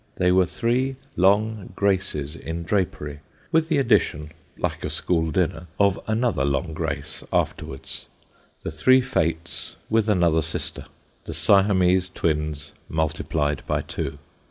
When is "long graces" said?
1.15-2.35